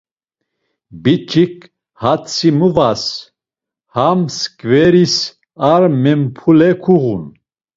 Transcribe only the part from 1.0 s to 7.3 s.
Biç̌ik hatzi mu vas, ham mskveris ar mempule kuğun.